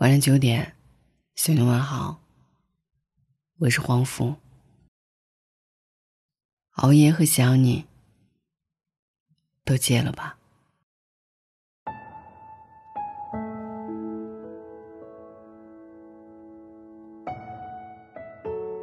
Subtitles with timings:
[0.00, 0.76] 晚上九点，
[1.34, 2.22] 小你问好。
[3.58, 4.34] 我是黄福。
[6.76, 7.84] 熬夜和想你，
[9.62, 10.38] 都戒了吧。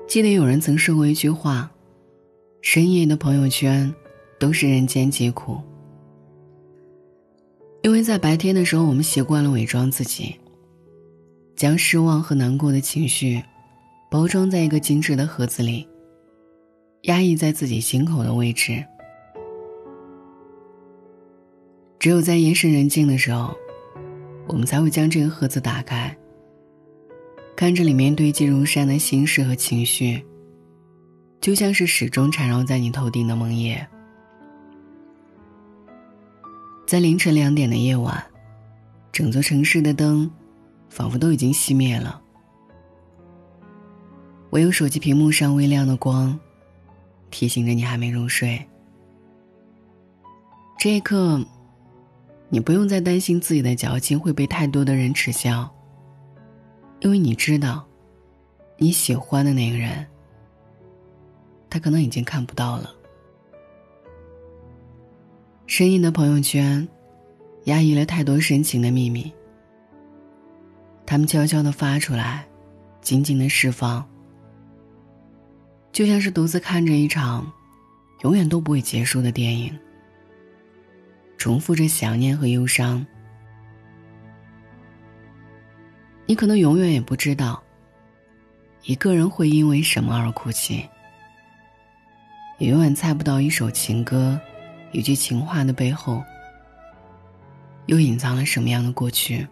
[0.07, 1.71] 记得有人曾说过一句话
[2.61, 3.91] ：“深夜的朋友圈，
[4.39, 5.59] 都是人间疾苦。”
[7.81, 10.39] 因为在白天的时候，我们习惯了伪装自己，
[11.57, 13.43] 将失望和难过的情绪
[14.11, 15.85] 包装在一个精致的盒子里，
[17.01, 18.85] 压抑在自己心口的位置。
[21.97, 23.53] 只有在夜深人静的时候，
[24.47, 26.15] 我们才会将这个盒子打开，
[27.55, 30.23] 看着里面堆积如山的心事和情绪，
[31.41, 33.83] 就像是始终缠绕在你头顶的梦魇。
[36.85, 38.23] 在凌晨两点的夜晚，
[39.11, 40.31] 整座城市的灯
[40.89, 42.21] 仿佛都已经熄灭了，
[44.49, 46.39] 唯有手机屏幕上微亮的光
[47.29, 48.65] 提醒着你还没入睡。
[50.77, 51.43] 这一刻，
[52.49, 55.69] 你不用再担心自己的矫情会被太多的人耻笑，
[56.99, 57.85] 因为你知道，
[58.77, 60.05] 你喜欢的那个人，
[61.69, 62.93] 他可能已经看不到了。
[65.65, 66.87] 深夜的朋友圈，
[67.65, 69.31] 压抑了太多深情的秘密。
[71.07, 72.45] 他们悄悄的发出来，
[72.99, 74.05] 紧紧的释放，
[75.93, 77.49] 就像是独自看着一场
[78.23, 79.73] 永远都不会结束的电影，
[81.37, 83.03] 重复着想念和忧伤。
[86.25, 87.63] 你可能永远也不知道，
[88.83, 90.85] 一个人会因为什么而哭泣，
[92.57, 94.37] 也永远猜不到一首情歌。
[94.91, 96.21] 一句情话的背后，
[97.85, 99.47] 又隐藏了什么样的过去？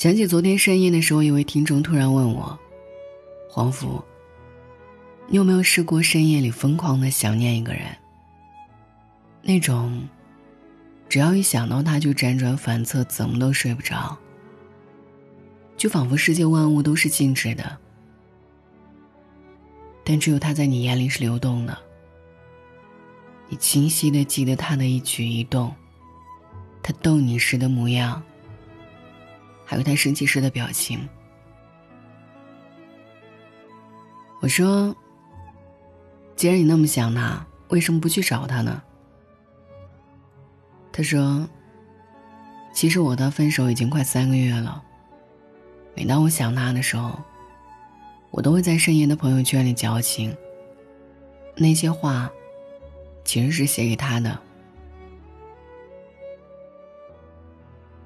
[0.00, 2.58] 想起昨天深夜的时候，一位听众突然问我
[3.50, 4.02] ：“黄甫，
[5.26, 7.82] 你有没有试过深夜里疯狂的想念一个人？
[9.42, 10.08] 那种，
[11.06, 14.16] 只要一想到他就辗转反侧，怎么都睡不着，
[15.76, 17.76] 就仿佛世界万物都是静止的，
[20.02, 21.76] 但只有他在你眼里是流动的。”
[23.50, 25.70] 你清晰的记得他的一举一动，
[26.82, 28.22] 他逗你时的模样，
[29.70, 31.08] 还有他生气时的表情。
[34.40, 34.92] 我说
[36.34, 38.82] ：“既然你那么想他，为什么不去找他呢？”
[40.90, 41.48] 他说
[42.74, 44.82] ：“其实我的分手已经快三个月了。
[45.94, 47.16] 每当我想他的时候，
[48.32, 50.36] 我都会在深夜的朋友圈里矫情。
[51.54, 52.28] 那些话。”
[53.22, 54.36] 其实是写给他的，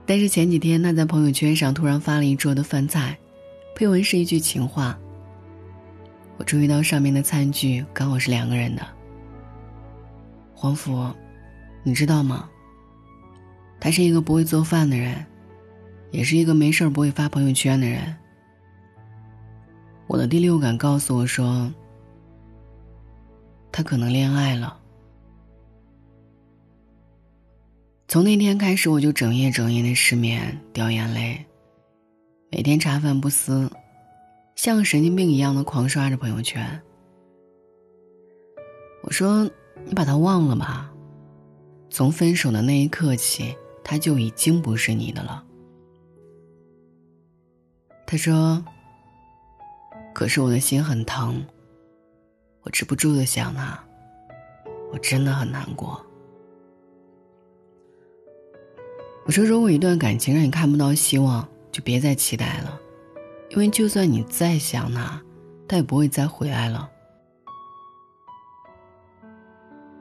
[0.06, 3.19] 但是前几天他在朋友圈上突然发了一桌的饭菜，
[3.75, 4.98] 配文是一句情话。
[6.37, 8.87] 我注意到上面的餐具刚好是两个人的。
[10.54, 11.10] 黄甫，
[11.82, 12.48] 你知道吗？
[13.81, 15.25] 他是一个不会做饭的人，
[16.10, 18.15] 也是一个没事儿不会发朋友圈的人。
[20.06, 21.72] 我的第六感告诉我说，
[23.72, 24.78] 他可能恋爱了。
[28.06, 31.44] 从那天开始，我就整夜整夜的失眠、掉眼泪，
[32.50, 33.70] 每天茶饭不思，
[34.54, 36.81] 像个神经病一样的狂刷着朋友圈。
[39.03, 39.50] 我说
[39.84, 40.92] ：“你把他忘了吧，
[41.91, 45.42] 从分手的那一刻起，他就已经不是你的了。”
[48.06, 48.62] 他说
[50.15, 51.44] ：“可是我的心很疼，
[52.62, 53.82] 我止不住的想他，
[54.92, 56.04] 我真的很难过。”
[59.27, 62.79] 我说：“如果一段感情让你看不到希望，就别再期待了，
[63.49, 65.19] 因为就算你再想他，
[65.67, 66.91] 他也不会再回来了。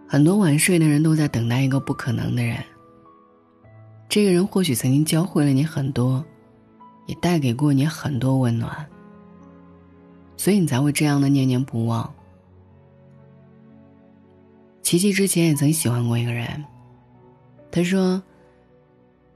[0.06, 2.62] 很多晚睡的人都在等待一个不可能的人。
[4.10, 6.24] 这个人或许曾经教会了你很多，
[7.06, 8.86] 也带给过你很多温暖，
[10.36, 12.14] 所以你才会这样的念念不忘。
[14.82, 16.66] 琪琪之前也曾喜欢过一个人，
[17.72, 18.22] 他说。”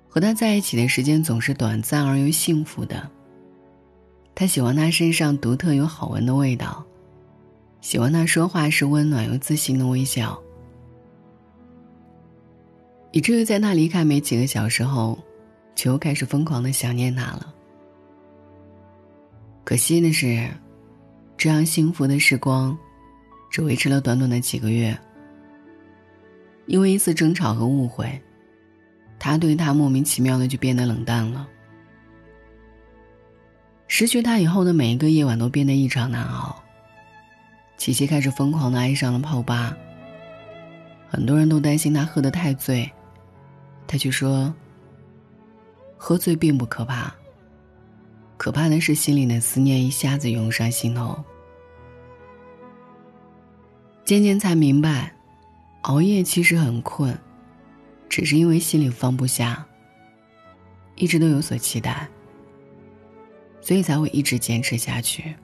[0.10, 3.10] 和他在一起的时间总是短暂而又幸福的。
[4.34, 6.86] 他喜欢他身上独特又好闻的味道，
[7.82, 10.40] 喜欢他说话时温暖又自信的微笑，
[13.12, 15.18] 以至于在他离开没几个小时后，
[15.74, 17.54] 就又开始疯狂的想念他了。
[19.64, 20.48] 可惜的是，
[21.36, 22.78] 这样幸福的时光，
[23.50, 24.98] 只维持了短短的几个月。
[26.68, 28.22] 因为一次争吵和误会。
[29.20, 31.48] 他对他莫名其妙的就变得冷淡了，
[33.88, 36.64] 失去他以后的每一个夜晚都变得异常难熬。
[37.78, 39.76] 琪琪开始疯狂的爱上了泡吧。
[41.10, 42.90] 很多人都担心他喝得太醉，
[43.88, 44.54] 他却说
[45.96, 47.14] ：“喝醉并不可怕，
[48.36, 51.18] 可怕的是心里的思念一下子涌上心头。”
[54.04, 55.14] 渐渐才明白，
[55.84, 57.18] 熬夜其实很困，
[58.18, 59.64] 只是因为心里放不下，
[60.96, 62.10] 一直都有所期待，
[63.62, 65.36] 所以才会一直坚持下去。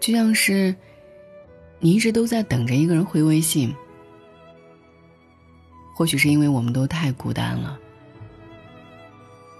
[0.00, 0.74] 就像是。
[1.80, 3.72] 你一直都在等着一个人回微信，
[5.94, 7.78] 或许是因为我们都太孤单了，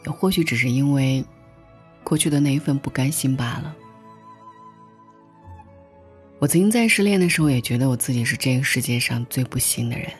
[0.05, 1.25] 也或许只是因为
[2.03, 3.77] 过去的那一份不甘心罢了。
[6.41, 10.11] 我曾经在失恋的时候，也觉得我自己是这个世界上最不幸的人。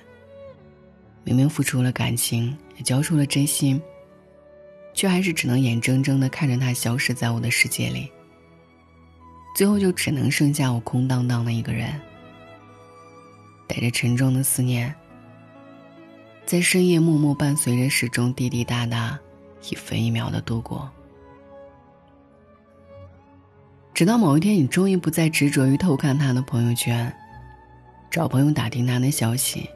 [1.25, 3.81] 明明付出了感情，也交出了真心，
[4.95, 8.11] 却还是只能眼睁睁的看着他消失在我的世界里。
[9.55, 12.01] 最后就只能剩下我空荡荡的一个人，
[13.67, 14.95] 带着沉重的思念，
[16.47, 19.19] 在深夜默默伴随着时钟滴滴答答，
[19.69, 20.89] 一分一秒的度过。
[23.93, 27.13] 直到某一天，你终于不再执着于偷看他的朋友圈，
[28.09, 29.69] 找朋友打听他的消息，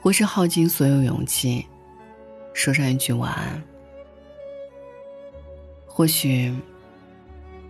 [0.00, 1.66] 或是耗尽所有勇气，
[2.54, 3.62] 说上一句晚安。
[5.86, 6.54] 或许。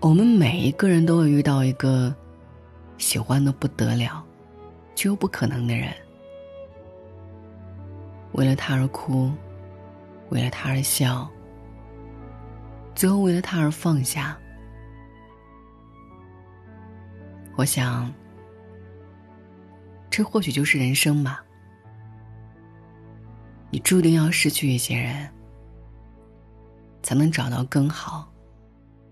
[0.03, 2.17] 我们每一个人都会遇到一个
[2.97, 4.25] 喜欢的不得了，
[4.95, 5.93] 却又不可能的人。
[8.33, 9.31] 为了他而哭，
[10.31, 11.31] 为了他而笑，
[12.95, 14.39] 最后为了他而放下。
[17.57, 18.11] 我想，
[20.09, 21.45] 这或许就是人生吧。
[23.71, 25.33] 你注定要失去一些人，
[27.03, 28.27] 才能找到更好。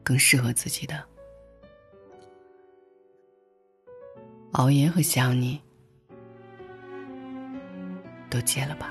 [0.05, 1.05] 更适合自己的
[4.53, 5.61] 熬夜和想你，
[8.31, 8.91] 都戒了吧。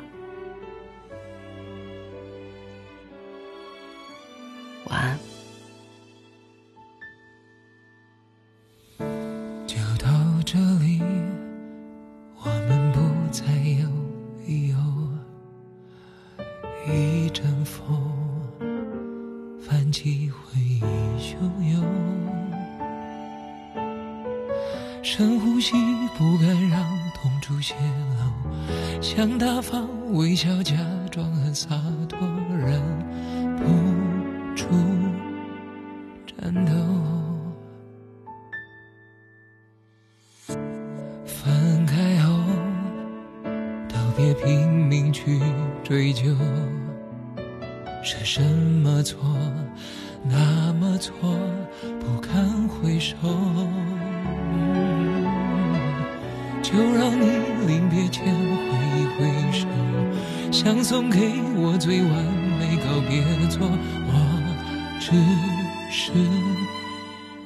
[25.02, 25.74] 深呼吸，
[26.18, 26.82] 不敢让
[27.16, 27.74] 痛处泄
[28.20, 30.76] 露，想大方微笑，假
[31.10, 31.70] 装很洒
[32.10, 32.82] 脱，忍
[33.58, 33.64] 不
[34.56, 34.66] 住
[36.26, 36.72] 颤抖。
[41.26, 42.44] 分开后，
[43.88, 45.40] 都别拼命去
[45.84, 46.24] 追究，
[48.04, 49.20] 是什么错？
[50.30, 51.14] 那么错，
[52.00, 53.16] 不堪回首，
[56.62, 57.26] 就让你
[57.66, 58.68] 临别前挥
[59.00, 59.68] 一挥手，
[60.52, 61.20] 想送给
[61.56, 62.12] 我最完
[62.60, 63.68] 美告别错，
[64.08, 64.12] 我
[65.00, 65.12] 只
[65.90, 66.12] 是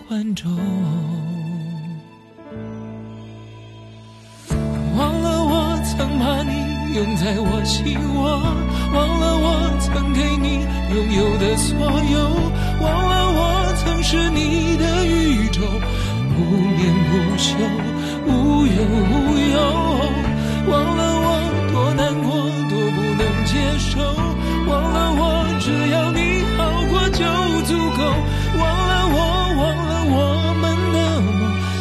[0.08, 0.52] 观众。
[6.92, 8.38] 把你拥在我心窝，
[8.94, 12.20] 忘了我曾给你拥有的所有。
[12.82, 15.62] 忘了我曾是你的宇宙，
[16.36, 17.56] 不眠不休，
[18.28, 18.76] 无忧
[19.08, 19.14] 无
[19.54, 19.56] 忧。
[20.68, 21.28] 忘了我
[21.72, 22.36] 多难过，
[22.70, 23.90] 多不能接受。
[24.68, 25.24] 忘了我，
[25.62, 27.24] 只要你好过就
[27.68, 28.04] 足够。
[28.60, 29.18] 忘了我，
[29.56, 30.16] 忘了我
[30.60, 31.32] 们的梦。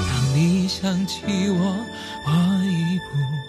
[0.06, 1.84] 当你想起我，
[2.26, 2.30] 我
[2.64, 3.39] 已不。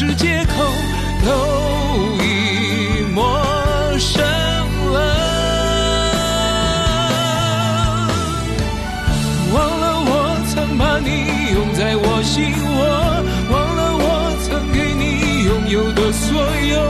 [0.00, 0.54] 是借口，
[1.26, 1.30] 都
[2.24, 3.20] 已陌
[3.98, 4.24] 生
[4.94, 4.96] 了。
[9.52, 10.10] 忘了我
[10.48, 12.80] 曾把你拥在我心窝，
[13.52, 14.08] 忘了我
[14.48, 16.80] 曾给你拥有的所有，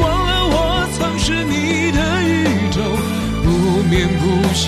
[0.00, 0.56] 忘了我
[0.96, 2.80] 曾是你的宇宙，
[3.44, 4.64] 不眠不休，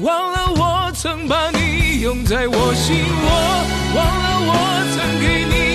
[0.00, 3.30] 忘了我曾把你拥在我心窝
[3.96, 4.52] 忘了我
[4.94, 5.67] 曾给你